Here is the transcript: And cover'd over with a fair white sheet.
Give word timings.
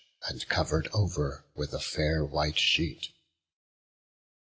And 0.27 0.49
cover'd 0.49 0.87
over 0.93 1.45
with 1.53 1.75
a 1.75 1.79
fair 1.79 2.25
white 2.25 2.57
sheet. 2.57 3.09